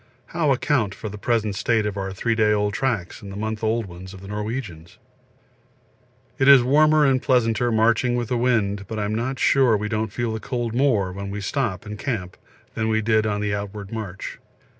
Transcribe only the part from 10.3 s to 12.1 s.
the cold more when we stop and